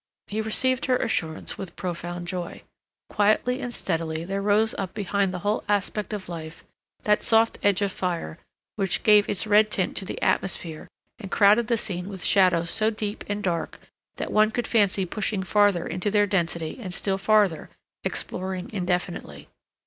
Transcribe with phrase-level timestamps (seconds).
[0.29, 2.63] He received her assurance with profound joy.
[3.07, 6.63] Quietly and steadily there rose up behind the whole aspect of life
[7.03, 8.39] that soft edge of fire
[8.77, 10.87] which gave its red tint to the atmosphere
[11.19, 13.77] and crowded the scene with shadows so deep and dark
[14.15, 17.69] that one could fancy pushing farther into their density and still farther,
[18.03, 19.49] exploring indefinitely.